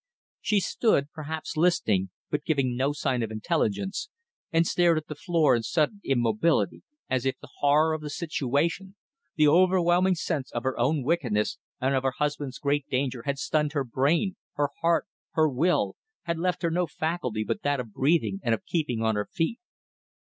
[0.41, 4.09] She stood perhaps listening but giving no sign of intelligence,
[4.51, 8.95] and stared at the floor in sudden immobility, as if the horror of the situation,
[9.35, 13.73] the overwhelming sense of her own wickedness and of her husband's great danger, had stunned
[13.73, 18.39] her brain, her heart, her will had left her no faculty but that of breathing
[18.41, 19.59] and of keeping on her feet.